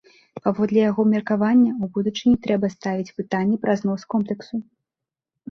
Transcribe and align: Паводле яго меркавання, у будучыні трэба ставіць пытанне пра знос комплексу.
Паводле 0.45 0.79
яго 0.91 1.01
меркавання, 1.13 1.71
у 1.83 1.89
будучыні 1.97 2.33
трэба 2.47 2.71
ставіць 2.77 3.13
пытанне 3.21 3.61
пра 3.67 3.77
знос 3.83 4.01
комплексу. 4.17 4.55